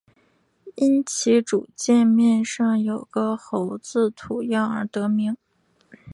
[0.77, 5.37] 因其主界面上有个猴子图样而得名。